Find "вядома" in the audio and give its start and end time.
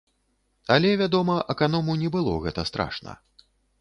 1.01-1.35